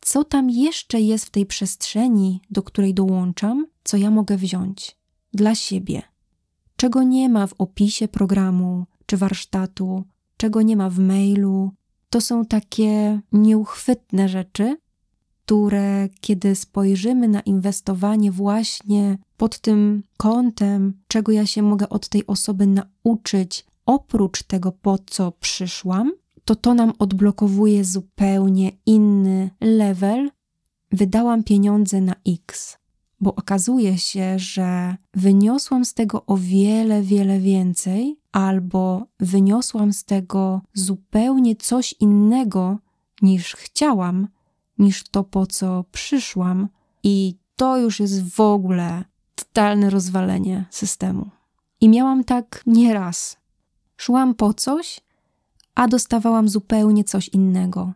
co 0.05 0.23
tam 0.23 0.49
jeszcze 0.49 1.01
jest 1.01 1.25
w 1.25 1.29
tej 1.29 1.45
przestrzeni, 1.45 2.41
do 2.49 2.63
której 2.63 2.93
dołączam, 2.93 3.67
co 3.83 3.97
ja 3.97 4.11
mogę 4.11 4.37
wziąć 4.37 4.97
dla 5.33 5.55
siebie, 5.55 6.01
czego 6.75 7.03
nie 7.03 7.29
ma 7.29 7.47
w 7.47 7.53
opisie 7.57 8.07
programu 8.07 8.85
czy 9.05 9.17
warsztatu, 9.17 10.03
czego 10.37 10.61
nie 10.61 10.77
ma 10.77 10.89
w 10.89 10.99
mailu. 10.99 11.71
To 12.09 12.21
są 12.21 12.45
takie 12.45 13.19
nieuchwytne 13.31 14.29
rzeczy, 14.29 14.77
które 15.45 16.09
kiedy 16.21 16.55
spojrzymy 16.55 17.27
na 17.27 17.41
inwestowanie 17.41 18.31
właśnie 18.31 19.17
pod 19.37 19.59
tym 19.59 20.03
kątem, 20.17 21.01
czego 21.07 21.31
ja 21.31 21.45
się 21.45 21.61
mogę 21.61 21.89
od 21.89 22.09
tej 22.09 22.27
osoby 22.27 22.67
nauczyć, 22.67 23.65
oprócz 23.85 24.43
tego, 24.43 24.71
po 24.71 24.97
co 25.05 25.31
przyszłam, 25.31 26.11
to 26.45 26.55
to 26.55 26.73
nam 26.73 26.93
odblokowuje 26.99 27.83
zupełnie 27.83 28.71
inny 28.85 29.49
level. 29.61 30.31
Wydałam 30.91 31.43
pieniądze 31.43 32.01
na 32.01 32.15
X, 32.27 32.77
bo 33.19 33.35
okazuje 33.35 33.97
się, 33.97 34.39
że 34.39 34.95
wyniosłam 35.13 35.85
z 35.85 35.93
tego 35.93 36.25
o 36.25 36.37
wiele, 36.37 37.01
wiele 37.01 37.39
więcej, 37.39 38.19
albo 38.31 39.05
wyniosłam 39.19 39.93
z 39.93 40.03
tego 40.03 40.61
zupełnie 40.73 41.55
coś 41.55 41.95
innego 41.99 42.77
niż 43.21 43.55
chciałam, 43.55 44.27
niż 44.77 45.03
to 45.03 45.23
po 45.23 45.47
co 45.47 45.85
przyszłam, 45.91 46.67
i 47.03 47.37
to 47.55 47.77
już 47.77 47.99
jest 47.99 48.35
w 48.35 48.39
ogóle 48.39 49.03
totalne 49.35 49.89
rozwalenie 49.89 50.65
systemu. 50.69 51.29
I 51.81 51.89
miałam 51.89 52.23
tak 52.23 52.63
nieraz. 52.65 53.37
Szłam 53.97 54.35
po 54.35 54.53
coś, 54.53 55.01
a 55.75 55.87
dostawałam 55.87 56.49
zupełnie 56.49 57.03
coś 57.03 57.27
innego. 57.27 57.93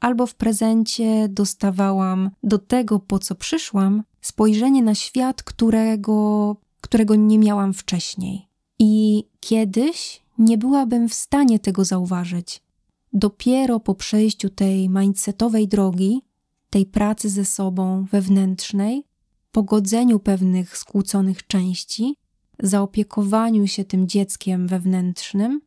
Albo 0.00 0.26
w 0.26 0.34
prezencie 0.34 1.28
dostawałam 1.28 2.30
do 2.42 2.58
tego, 2.58 3.00
po 3.00 3.18
co 3.18 3.34
przyszłam, 3.34 4.02
spojrzenie 4.20 4.82
na 4.82 4.94
świat, 4.94 5.42
którego, 5.42 6.56
którego 6.80 7.14
nie 7.14 7.38
miałam 7.38 7.74
wcześniej. 7.74 8.48
I 8.78 9.24
kiedyś 9.40 10.22
nie 10.38 10.58
byłabym 10.58 11.08
w 11.08 11.14
stanie 11.14 11.58
tego 11.58 11.84
zauważyć. 11.84 12.62
Dopiero 13.12 13.80
po 13.80 13.94
przejściu 13.94 14.50
tej 14.50 14.88
mindsetowej 14.88 15.68
drogi, 15.68 16.22
tej 16.70 16.86
pracy 16.86 17.28
ze 17.28 17.44
sobą 17.44 18.04
wewnętrznej, 18.10 19.04
pogodzeniu 19.52 20.20
pewnych 20.20 20.78
skłóconych 20.78 21.46
części, 21.46 22.16
zaopiekowaniu 22.62 23.66
się 23.66 23.84
tym 23.84 24.08
dzieckiem 24.08 24.68
wewnętrznym, 24.68 25.60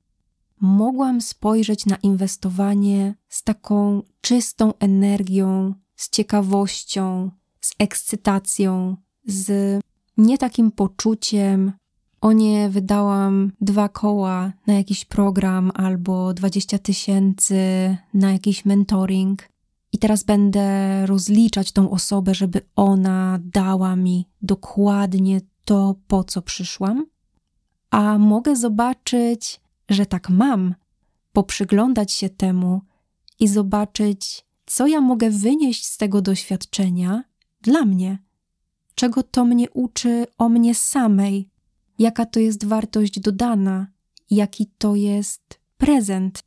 mogłam 0.61 1.21
spojrzeć 1.21 1.85
na 1.85 1.95
inwestowanie 1.95 3.15
z 3.29 3.43
taką 3.43 4.01
czystą 4.21 4.73
energią, 4.79 5.73
z 5.95 6.09
ciekawością, 6.09 7.31
z 7.61 7.71
ekscytacją, 7.79 8.97
z 9.25 9.79
nie 10.17 10.37
takim 10.37 10.71
poczuciem, 10.71 11.71
o 12.21 12.31
nie 12.31 12.69
wydałam 12.69 13.51
dwa 13.61 13.89
koła 13.89 14.53
na 14.67 14.73
jakiś 14.73 15.05
program 15.05 15.71
albo 15.73 16.33
20 16.33 16.79
tysięcy 16.79 17.57
na 18.13 18.31
jakiś 18.31 18.65
mentoring 18.65 19.49
i 19.91 19.97
teraz 19.97 20.23
będę 20.23 21.05
rozliczać 21.05 21.71
tą 21.71 21.89
osobę, 21.89 22.35
żeby 22.35 22.61
ona 22.75 23.39
dała 23.43 23.95
mi 23.95 24.25
dokładnie 24.41 25.41
to, 25.65 25.95
po 26.07 26.23
co 26.23 26.41
przyszłam. 26.41 27.05
A 27.89 28.17
mogę 28.17 28.55
zobaczyć 28.55 29.61
że 29.89 30.05
tak 30.05 30.29
mam, 30.29 30.75
poprzyglądać 31.33 32.11
się 32.11 32.29
temu 32.29 32.81
i 33.39 33.47
zobaczyć, 33.47 34.45
co 34.65 34.87
ja 34.87 35.01
mogę 35.01 35.29
wynieść 35.29 35.85
z 35.85 35.97
tego 35.97 36.21
doświadczenia 36.21 37.23
dla 37.61 37.85
mnie, 37.85 38.19
czego 38.95 39.23
to 39.23 39.45
mnie 39.45 39.69
uczy 39.69 40.25
o 40.37 40.49
mnie 40.49 40.75
samej, 40.75 41.49
jaka 41.99 42.25
to 42.25 42.39
jest 42.39 42.65
wartość 42.65 43.19
dodana, 43.19 43.87
jaki 44.29 44.65
to 44.77 44.95
jest 44.95 45.59
prezent. 45.77 46.43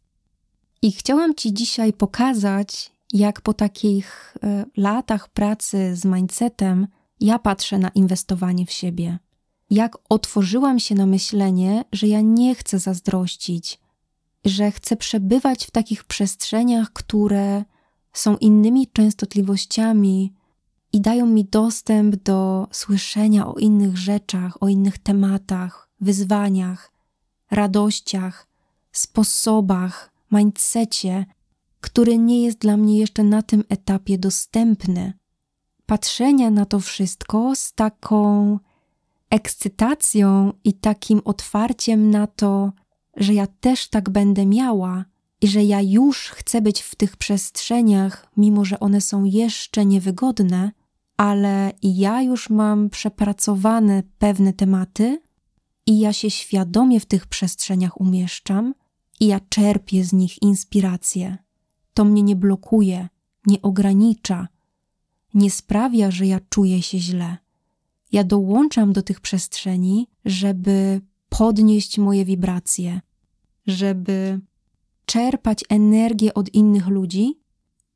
I 0.83 0.93
chciałam 0.93 1.35
Ci 1.35 1.55
dzisiaj 1.55 1.93
pokazać, 1.93 2.93
jak 3.13 3.41
po 3.41 3.55
takich 3.55 4.37
y, 4.37 4.65
latach 4.77 5.29
pracy 5.29 5.97
z 5.97 6.05
mindsetem 6.05 6.87
ja 7.21 7.39
patrzę 7.39 7.79
na 7.79 7.89
inwestowanie 7.89 8.67
w 8.67 8.73
siebie 8.73 9.19
jak 9.73 9.99
otworzyłam 10.09 10.79
się 10.79 10.95
na 10.95 11.07
myślenie, 11.07 11.85
że 11.93 12.07
ja 12.07 12.21
nie 12.21 12.55
chcę 12.55 12.79
zazdrościć, 12.79 13.81
że 14.45 14.71
chcę 14.71 14.97
przebywać 14.97 15.67
w 15.67 15.71
takich 15.71 16.05
przestrzeniach, 16.05 16.93
które 16.93 17.65
są 18.13 18.37
innymi 18.37 18.87
częstotliwościami 18.87 20.33
i 20.93 21.01
dają 21.01 21.27
mi 21.27 21.45
dostęp 21.45 22.17
do 22.17 22.69
słyszenia 22.73 23.47
o 23.47 23.55
innych 23.55 23.99
rzeczach, 23.99 24.63
o 24.63 24.69
innych 24.69 24.99
tematach, 24.99 25.89
wyzwaniach, 26.01 26.93
radościach, 27.51 28.47
sposobach, 28.93 30.13
mindsetie, 30.33 31.27
który 31.81 32.19
nie 32.19 32.43
jest 32.43 32.59
dla 32.59 32.77
mnie 32.77 32.99
jeszcze 32.99 33.25
na 33.25 33.43
tym 33.43 33.65
etapie 33.69 34.19
dostępny. 34.19 35.13
Patrzenia 35.87 36.51
na 36.51 36.67
to 36.67 36.81
wszystko 36.81 37.57
z 37.57 37.73
taką 37.73 38.59
ekscytacją 39.33 40.53
i 40.65 40.73
takim 40.73 41.23
otwarciem 41.25 42.11
na 42.11 42.27
to, 42.27 42.73
że 43.17 43.35
ja 43.35 43.47
też 43.47 43.89
tak 43.89 44.11
będę 44.11 44.47
miała 44.47 45.05
i 45.41 45.49
że 45.49 45.65
ja 45.65 45.81
już 45.81 46.29
chcę 46.29 46.63
być 46.63 46.83
w 46.83 46.95
tych 46.95 47.17
przestrzeniach, 47.17 48.27
mimo 48.37 48.65
że 48.65 48.81
one 48.81 49.01
są 49.01 49.25
jeszcze 49.25 49.87
niewygodne, 49.87 50.73
ale 51.17 51.73
ja 51.83 52.23
już 52.23 52.51
mam 52.51 52.91
przepracowane 52.91 54.03
pewne 54.19 54.53
tematy 54.53 55.23
i 55.87 55.99
ja 55.99 56.13
się 56.13 56.31
świadomie 56.31 57.01
w 57.01 57.07
tych 57.07 57.27
przestrzeniach 57.27 58.01
umieszczam 58.01 58.75
i 59.21 59.27
ja 59.27 59.41
czerpię 59.41 60.05
z 60.05 60.13
nich 60.13 60.43
inspirację. 60.43 61.39
To 61.95 62.05
mnie 62.05 62.23
nie 62.23 62.37
blokuje, 62.37 63.09
nie 63.47 63.63
ogranicza, 63.63 64.49
nie 65.35 65.51
sprawia, 65.51 66.11
że 66.11 66.27
ja 66.27 66.41
czuję 66.49 66.83
się 66.83 66.99
źle 66.99 67.42
ja 68.13 68.25
dołączam 68.25 68.93
do 68.93 69.03
tych 69.03 69.21
przestrzeni, 69.21 70.09
żeby 70.25 71.01
podnieść 71.29 71.99
moje 71.99 72.25
wibracje, 72.25 73.01
żeby 73.67 74.41
czerpać 75.07 75.65
energię 75.69 76.35
od 76.35 76.55
innych 76.55 76.87
ludzi 76.87 77.41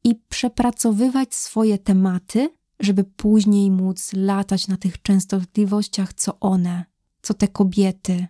i 0.05 0.15
przepracowywać 0.29 1.35
swoje 1.35 1.79
tematy, 1.79 2.51
żeby 2.81 3.05
później 3.05 3.71
móc 3.71 4.13
latać 4.13 4.69
na 4.69 4.77
tych 4.77 5.03
częstotliwościach, 5.03 6.13
co 6.13 6.41
one, 6.41 6.85
co 7.23 7.35
te 7.35 7.49
kobiety, 7.49 8.27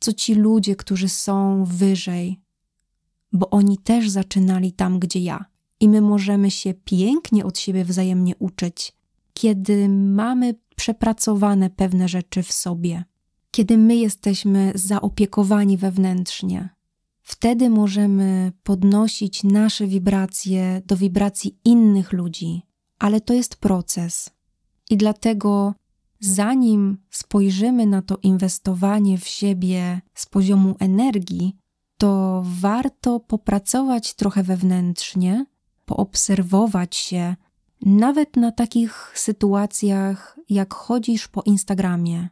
co 0.00 0.12
ci 0.12 0.34
ludzie, 0.34 0.76
którzy 0.76 1.08
są 1.08 1.64
wyżej, 1.64 2.40
bo 3.32 3.50
oni 3.50 3.78
też 3.78 4.10
zaczynali 4.10 4.72
tam, 4.72 4.98
gdzie 4.98 5.20
ja. 5.20 5.44
I 5.80 5.88
my 5.88 6.00
możemy 6.00 6.50
się 6.50 6.74
pięknie 6.74 7.44
od 7.44 7.58
siebie 7.58 7.84
wzajemnie 7.84 8.36
uczyć, 8.36 8.92
kiedy 9.34 9.88
mamy 9.88 10.54
przepracowane 10.82 11.70
pewne 11.70 12.08
rzeczy 12.08 12.42
w 12.42 12.52
sobie, 12.52 13.04
kiedy 13.50 13.78
my 13.78 13.96
jesteśmy 13.96 14.72
zaopiekowani 14.74 15.76
wewnętrznie. 15.76 16.68
Wtedy 17.22 17.70
możemy 17.70 18.52
podnosić 18.62 19.44
nasze 19.44 19.86
wibracje 19.86 20.82
do 20.86 20.96
wibracji 20.96 21.58
innych 21.64 22.12
ludzi, 22.12 22.62
ale 22.98 23.20
to 23.20 23.34
jest 23.34 23.56
proces. 23.56 24.30
I 24.90 24.96
dlatego 24.96 25.74
zanim 26.20 26.98
spojrzymy 27.10 27.86
na 27.86 28.02
to 28.02 28.16
inwestowanie 28.22 29.18
w 29.18 29.28
siebie 29.28 30.00
z 30.14 30.26
poziomu 30.26 30.76
energii, 30.78 31.56
to 31.98 32.42
warto 32.60 33.20
popracować 33.20 34.14
trochę 34.14 34.42
wewnętrznie, 34.42 35.46
poobserwować 35.84 36.96
się, 36.96 37.36
nawet 37.82 38.36
na 38.36 38.52
takich 38.52 39.12
sytuacjach, 39.14 40.38
jak 40.48 40.74
chodzisz 40.74 41.28
po 41.28 41.42
Instagramie 41.42 42.28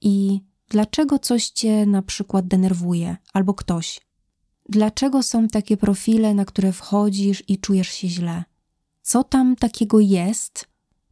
i 0.00 0.40
dlaczego 0.68 1.18
coś 1.18 1.48
cię 1.48 1.86
na 1.86 2.02
przykład 2.02 2.46
denerwuje 2.46 3.16
albo 3.32 3.54
ktoś. 3.54 4.00
Dlaczego 4.68 5.22
są 5.22 5.48
takie 5.48 5.76
profile, 5.76 6.34
na 6.34 6.44
które 6.44 6.72
wchodzisz 6.72 7.42
i 7.48 7.58
czujesz 7.58 7.88
się 7.88 8.08
źle? 8.08 8.44
Co 9.02 9.24
tam 9.24 9.56
takiego 9.56 10.00
jest? 10.00 10.68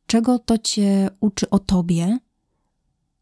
Czego 0.06 0.38
to 0.38 0.58
cię 0.58 1.10
uczy 1.20 1.50
o 1.50 1.58
tobie? 1.58 2.18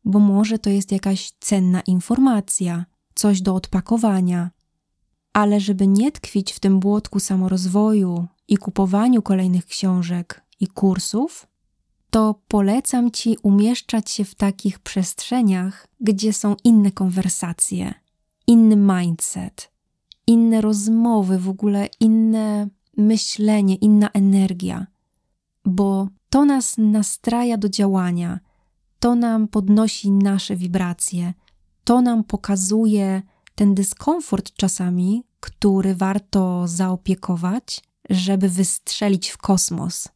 Bo 0.05 0.19
może 0.19 0.59
to 0.59 0.71
jest 0.71 0.93
jakaś 0.93 1.33
cenna 1.41 1.81
informacja, 1.81 2.85
coś 3.15 3.43
do 3.43 3.55
odpakowania. 3.55 4.51
Ale 5.33 5.61
żeby 5.61 5.87
nie 5.87 6.13
tkwić 6.13 6.53
w 6.53 6.61
tym 6.61 6.81
błotku 6.81 7.21
samorozwoju 7.21 8.27
i 8.49 8.57
kupowaniu 8.57 9.23
kolejnych 9.23 9.67
książek 9.67 10.43
i 10.61 10.67
kursów, 10.69 11.47
to 12.11 12.43
polecam 12.49 13.11
ci 13.11 13.37
umieszczać 13.43 14.11
się 14.11 14.25
w 14.25 14.35
takich 14.35 14.79
przestrzeniach, 14.79 15.87
gdzie 16.01 16.33
są 16.33 16.57
inne 16.65 16.91
konwersacje, 16.91 17.95
inny 18.47 18.77
mindset, 18.77 19.71
inne 20.27 20.61
rozmowy, 20.61 21.39
w 21.39 21.49
ogóle 21.49 21.89
inne 22.01 22.69
myślenie, 22.97 23.75
inna 23.75 24.11
energia, 24.11 24.87
bo 25.65 26.09
to 26.31 26.45
nas 26.45 26.75
nastraja 26.79 27.57
do 27.57 27.69
działania, 27.69 28.41
to 28.99 29.15
nam 29.15 29.49
podnosi 29.49 30.11
nasze 30.11 30.57
wibracje, 30.57 31.35
to 31.85 32.01
nam 32.01 32.25
pokazuje 32.25 33.23
ten 33.55 33.75
dyskomfort 33.75 34.53
czasami, 34.53 35.25
który 35.41 35.95
warto 35.95 36.69
zaopiekować, 36.69 37.83
żeby 38.11 38.49
wystrzelić 38.49 39.31
w 39.31 39.39
kosmos. 39.39 40.09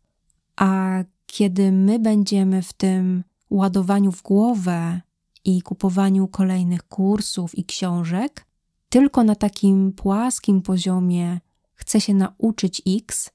A 0.56 0.98
kiedy 1.26 1.72
my 1.72 1.98
będziemy 1.98 2.62
w 2.62 2.72
tym 2.72 3.24
ładowaniu 3.50 4.12
w 4.12 4.22
głowę 4.22 5.00
i 5.44 5.62
kupowaniu 5.62 6.28
kolejnych 6.28 6.82
kursów 6.82 7.58
i 7.58 7.64
książek, 7.64 8.46
tylko 8.88 9.24
na 9.24 9.34
takim 9.34 9.92
płaskim 9.92 10.62
poziomie 10.62 11.40
chcę 11.74 12.00
się 12.00 12.14
nauczyć 12.14 12.82
X 12.86 13.30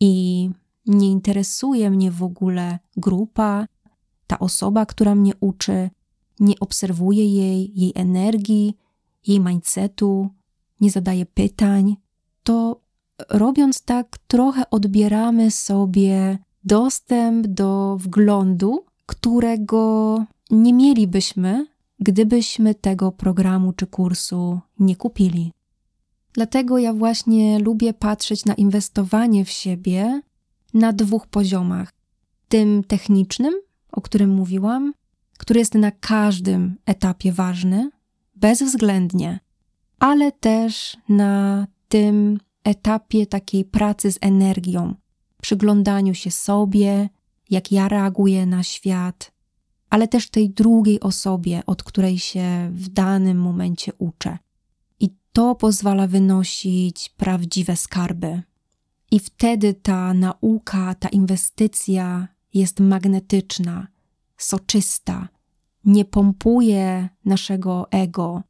i 0.00 0.50
nie 0.86 1.10
interesuje 1.10 1.90
mnie 1.90 2.10
w 2.10 2.22
ogóle 2.22 2.78
grupa, 2.96 3.66
ta 4.26 4.38
osoba, 4.38 4.86
która 4.86 5.14
mnie 5.14 5.32
uczy, 5.40 5.90
nie 6.40 6.54
obserwuję 6.60 7.34
jej, 7.34 7.72
jej 7.74 7.92
energii, 7.94 8.76
jej 9.26 9.40
mindsetu, 9.40 10.28
nie 10.80 10.90
zadaję 10.90 11.26
pytań, 11.26 11.96
to 12.42 12.80
robiąc 13.28 13.82
tak, 13.82 14.18
trochę 14.18 14.70
odbieramy 14.70 15.50
sobie 15.50 16.38
dostęp 16.64 17.46
do 17.46 17.96
wglądu, 18.00 18.84
którego 19.06 20.24
nie 20.50 20.72
mielibyśmy, 20.72 21.66
gdybyśmy 22.00 22.74
tego 22.74 23.12
programu 23.12 23.72
czy 23.72 23.86
kursu 23.86 24.60
nie 24.78 24.96
kupili. 24.96 25.52
Dlatego 26.32 26.78
ja 26.78 26.94
właśnie 26.94 27.58
lubię 27.58 27.94
patrzeć 27.94 28.44
na 28.44 28.54
inwestowanie 28.54 29.44
w 29.44 29.50
siebie 29.50 30.22
na 30.74 30.92
dwóch 30.92 31.26
poziomach: 31.26 31.92
tym 32.48 32.84
technicznym, 32.84 33.54
o 33.92 34.00
którym 34.00 34.30
mówiłam, 34.30 34.92
który 35.38 35.60
jest 35.60 35.74
na 35.74 35.90
każdym 35.90 36.76
etapie 36.86 37.32
ważny, 37.32 37.90
bezwzględnie, 38.34 39.40
ale 39.98 40.32
też 40.32 40.96
na 41.08 41.66
tym 41.88 42.38
etapie 42.64 43.26
takiej 43.26 43.64
pracy 43.64 44.12
z 44.12 44.18
energią, 44.20 44.94
przyglądaniu 45.40 46.14
się 46.14 46.30
sobie, 46.30 47.08
jak 47.50 47.72
ja 47.72 47.88
reaguję 47.88 48.46
na 48.46 48.62
świat, 48.62 49.32
ale 49.90 50.08
też 50.08 50.30
tej 50.30 50.50
drugiej 50.50 51.00
osobie, 51.00 51.62
od 51.66 51.82
której 51.82 52.18
się 52.18 52.70
w 52.72 52.88
danym 52.88 53.40
momencie 53.40 53.92
uczę. 53.98 54.38
I 55.00 55.10
to 55.32 55.54
pozwala 55.54 56.06
wynosić 56.06 57.08
prawdziwe 57.16 57.76
skarby. 57.76 58.42
I 59.10 59.18
wtedy 59.18 59.74
ta 59.74 60.14
nauka, 60.14 60.94
ta 60.94 61.08
inwestycja 61.08 62.28
jest 62.54 62.80
magnetyczna, 62.80 63.86
soczysta, 64.36 65.28
nie 65.84 66.04
pompuje 66.04 67.08
naszego 67.24 67.90
ego, 67.90 68.42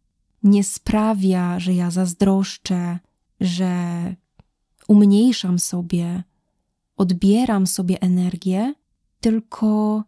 nie 0.43 0.65
sprawia, 0.65 1.61
że 1.61 1.75
ja 1.75 1.91
zazdroszczę, 1.91 2.99
że 3.41 3.75
umniejszam 4.89 5.59
sobie, 5.59 6.23
odbieram 7.01 7.67
sobie 7.67 8.03
energię, 8.03 8.75
tylko 9.21 10.05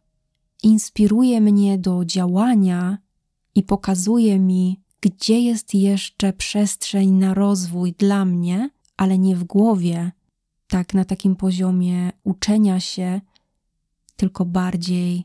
inspiruje 0.63 1.41
mnie 1.41 1.79
do 1.79 2.05
działania 2.05 2.99
i 3.55 3.63
pokazuje 3.63 4.39
mi, 4.39 4.81
gdzie 5.01 5.41
jest 5.41 5.75
jeszcze 5.75 6.33
przestrzeń 6.33 7.11
na 7.11 7.35
rozwój 7.35 7.93
dla 7.93 8.25
mnie, 8.25 8.71
ale 8.97 9.19
nie 9.19 9.37
w 9.37 9.45
głowie, 9.45 10.13
tak 10.69 10.95
na 10.95 11.05
takim 11.05 11.37
poziomie 11.37 12.13
uczenia 12.25 12.81
się, 12.81 13.21
tylko 14.17 14.45
bardziej 14.45 15.25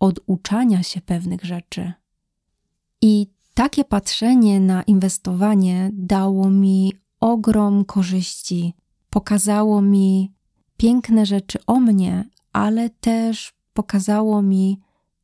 oduczania 0.00 0.82
się 0.82 1.00
pewnych 1.00 1.44
rzeczy. 1.44 1.92
I 3.02 3.26
takie 3.54 3.84
patrzenie 3.84 4.60
na 4.60 4.82
inwestowanie 4.82 5.90
dało 5.92 6.50
mi 6.50 6.92
ogrom 7.20 7.84
korzyści. 7.84 8.74
Pokazało 9.10 9.82
mi 9.82 10.32
piękne 10.76 11.26
rzeczy 11.26 11.58
o 11.66 11.80
mnie, 11.80 12.24
ale 12.52 12.90
też 12.90 13.52
pokazało 13.72 14.42
mi, 14.42 14.80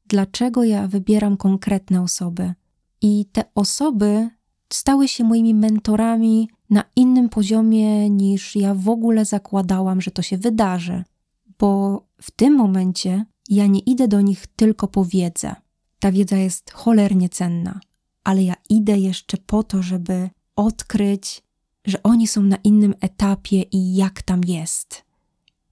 dlaczego 0.07 0.65
ja 0.65 0.87
wybieram 0.87 1.37
konkretne 1.37 2.03
osoby. 2.03 2.55
I 3.03 3.27
te 3.33 3.45
osoby 3.55 4.31
stały 4.73 5.09
się 5.09 5.25
moimi 5.25 5.55
mentorami 5.55 6.49
na 6.71 6.85
innym 6.97 7.29
poziomie 7.29 8.11
niż 8.11 8.57
ja 8.57 8.75
w 8.75 8.89
ogóle 8.89 9.25
zakładałam, 9.25 10.01
że 10.01 10.11
to 10.11 10.23
się 10.23 10.39
wydarzy, 10.39 11.05
bo 11.59 12.03
w 12.23 12.31
tym 12.31 12.55
momencie 12.55 13.25
ja 13.49 13.67
nie 13.67 13.81
idę 13.81 14.09
do 14.09 14.21
nich 14.21 14.47
tylko 14.47 14.89
po 14.89 15.05
wiedzę. 15.05 15.55
Ta 16.01 16.13
wiedza 16.13 16.37
jest 16.37 16.71
cholernie 16.71 17.29
cenna, 17.29 17.81
ale 18.25 18.43
ja 18.43 18.55
idę 18.71 18.99
jeszcze 18.99 19.37
po 19.37 19.63
to, 19.63 19.83
żeby 19.83 20.31
odkryć, 20.57 21.43
że 21.85 22.03
oni 22.03 22.27
są 22.27 22.43
na 22.43 22.57
innym 22.65 22.95
etapie 23.01 23.63
i 23.63 23.95
jak 23.97 24.23
tam 24.23 24.41
jest. 24.47 25.08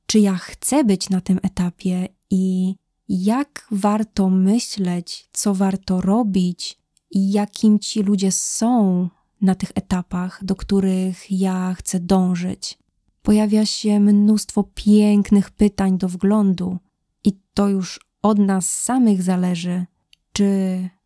Czy 0.07 0.19
ja 0.19 0.37
chcę 0.37 0.85
być 0.85 1.11
na 1.11 1.21
tym 1.21 1.41
etapie 1.43 2.09
i 2.31 2.75
jak 3.09 3.67
warto 3.71 4.31
myśleć, 4.31 5.29
co 5.33 5.55
warto 5.55 6.01
robić 6.01 6.79
i 7.11 7.33
jakim 7.33 7.79
ci 7.79 8.03
ludzie 8.03 8.33
są 8.33 9.09
na 9.41 9.55
tych 9.55 9.73
etapach, 9.75 10.45
do 10.45 10.57
których 10.57 11.31
ja 11.31 11.75
chcę 11.79 12.01
dążyć. 12.01 12.79
Pojawia 13.23 13.67
się 13.67 14.01
mnóstwo 14.01 14.65
pięknych 14.75 15.51
pytań 15.51 15.99
do 15.99 16.09
wglądu, 16.09 16.79
i 17.25 17.33
to 17.55 17.69
już 17.69 18.01
od 18.23 18.39
nas 18.39 18.71
samych 18.71 19.23
zależy, 19.23 19.87
czy 20.33 20.49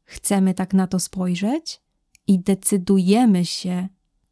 chcemy 0.04 0.54
tak 0.54 0.74
na 0.74 0.86
to 0.86 1.00
spojrzeć 1.00 1.80
i 2.26 2.38
decydujemy 2.38 3.46
się 3.46 3.88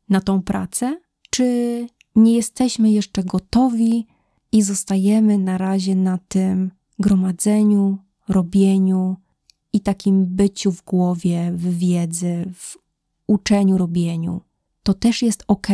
na 0.09 0.21
tą 0.21 0.43
pracę, 0.43 1.01
czy 1.31 1.87
nie 2.17 2.35
jesteśmy 2.35 2.91
jeszcze 2.91 3.25
gotowi 3.25 4.07
i 4.53 4.63
zostajemy 4.63 5.39
na 5.39 5.59
razie 5.59 5.95
na 5.95 6.19
tym 6.29 6.71
gromadzeniu, 6.99 7.99
robieniu 8.29 9.17
i 9.73 9.81
takim 9.81 10.27
byciu 10.27 10.73
w 10.73 10.85
głowie, 10.85 11.53
w 11.55 11.79
wiedzy, 11.79 12.53
w 12.55 12.77
uczeniu, 13.27 13.79
robieniu. 13.79 14.41
To 14.83 14.95
też 14.95 15.23
jest 15.23 15.45
ok, 15.47 15.67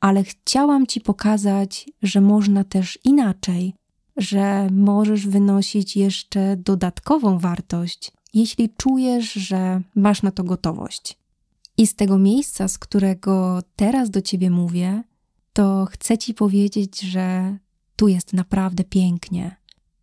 ale 0.00 0.24
chciałam 0.24 0.86
Ci 0.86 1.00
pokazać, 1.00 1.90
że 2.02 2.20
można 2.20 2.64
też 2.64 2.98
inaczej, 3.04 3.74
że 4.16 4.68
możesz 4.70 5.26
wynosić 5.26 5.96
jeszcze 5.96 6.56
dodatkową 6.56 7.38
wartość, 7.38 8.12
jeśli 8.34 8.70
czujesz, 8.76 9.32
że 9.32 9.82
masz 9.94 10.22
na 10.22 10.30
to 10.30 10.44
gotowość. 10.44 11.18
I 11.76 11.86
z 11.86 11.94
tego 11.94 12.18
miejsca, 12.18 12.68
z 12.68 12.78
którego 12.78 13.62
teraz 13.76 14.10
do 14.10 14.22
Ciebie 14.22 14.50
mówię, 14.50 15.02
to 15.52 15.86
chcę 15.90 16.18
Ci 16.18 16.34
powiedzieć, 16.34 17.00
że 17.00 17.56
tu 18.02 18.08
jest 18.08 18.32
naprawdę 18.32 18.84
pięknie. 18.84 19.56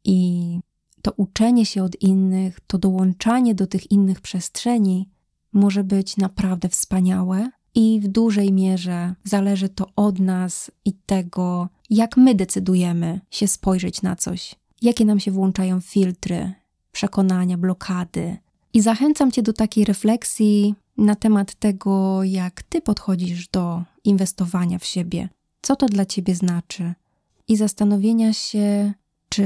I 0.03 0.59
to 1.01 1.11
uczenie 1.11 1.65
się 1.65 1.83
od 1.83 2.01
innych, 2.01 2.59
to 2.67 2.77
dołączanie 2.77 3.55
do 3.55 3.67
tych 3.67 3.91
innych 3.91 4.21
przestrzeni 4.21 5.09
może 5.53 5.83
być 5.83 6.17
naprawdę 6.17 6.69
wspaniałe 6.69 7.49
i 7.75 7.99
w 8.03 8.07
dużej 8.07 8.53
mierze 8.53 9.15
zależy 9.23 9.69
to 9.69 9.87
od 9.95 10.19
nas 10.19 10.71
i 10.85 10.93
tego, 10.93 11.69
jak 11.89 12.17
my 12.17 12.35
decydujemy 12.35 13.21
się 13.31 13.47
spojrzeć 13.47 14.01
na 14.01 14.15
coś, 14.15 14.55
jakie 14.81 15.05
nam 15.05 15.19
się 15.19 15.31
włączają 15.31 15.81
filtry, 15.81 16.53
przekonania, 16.91 17.57
blokady. 17.57 18.37
I 18.73 18.81
zachęcam 18.81 19.31
Cię 19.31 19.41
do 19.43 19.53
takiej 19.53 19.85
refleksji 19.85 20.75
na 20.97 21.15
temat 21.15 21.55
tego, 21.55 22.23
jak 22.23 22.63
Ty 22.63 22.81
podchodzisz 22.81 23.47
do 23.47 23.83
inwestowania 24.03 24.79
w 24.79 24.85
siebie, 24.85 25.29
co 25.61 25.75
to 25.75 25.85
dla 25.85 26.05
Ciebie 26.05 26.35
znaczy, 26.35 26.93
i 27.49 27.57
zastanowienia 27.57 28.33
się, 28.33 28.93
czy 29.29 29.45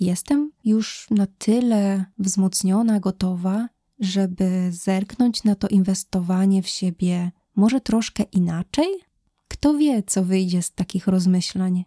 jestem 0.00 0.52
już 0.64 1.06
na 1.10 1.26
tyle 1.26 2.04
wzmocniona, 2.18 3.00
gotowa, 3.00 3.68
żeby 3.98 4.68
zerknąć 4.72 5.44
na 5.44 5.54
to 5.54 5.68
inwestowanie 5.68 6.62
w 6.62 6.68
siebie 6.68 7.30
może 7.56 7.80
troszkę 7.80 8.22
inaczej? 8.22 8.86
Kto 9.48 9.74
wie, 9.78 10.02
co 10.02 10.24
wyjdzie 10.24 10.62
z 10.62 10.72
takich 10.72 11.06
rozmyślań? 11.06 11.84